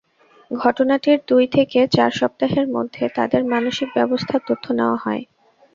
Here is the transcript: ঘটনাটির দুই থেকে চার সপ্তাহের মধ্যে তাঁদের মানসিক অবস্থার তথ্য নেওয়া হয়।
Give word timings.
ঘটনাটির 0.51 1.19
দুই 1.27 1.45
থেকে 1.47 1.79
চার 1.91 2.11
সপ্তাহের 2.11 2.67
মধ্যে 2.75 3.03
তাঁদের 3.15 3.41
মানসিক 3.45 3.89
অবস্থার 4.05 4.41
তথ্য 4.47 4.65
নেওয়া 4.77 4.97
হয়। 4.97 5.23